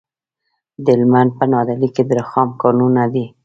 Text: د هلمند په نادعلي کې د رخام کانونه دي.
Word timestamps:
د 0.83 0.85
هلمند 0.95 1.31
په 1.37 1.43
نادعلي 1.51 1.89
کې 1.95 2.03
د 2.05 2.11
رخام 2.21 2.49
کانونه 2.61 3.03
دي. 3.13 3.25